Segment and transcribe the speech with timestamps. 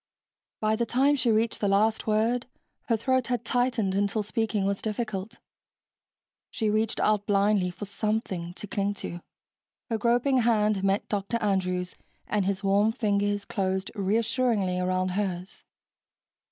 [0.59, 2.47] By the time she reached the last word,
[2.87, 5.37] her throat had tightened until speaking was difficult.
[6.49, 9.21] She reached out blindly for something to cling to.
[9.91, 11.37] Her groping hand met Dr.
[11.37, 11.93] Andrews'
[12.25, 15.63] and his warm fingers closed reassuringly around hers.